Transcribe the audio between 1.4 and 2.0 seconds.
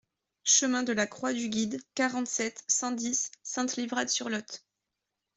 Guide,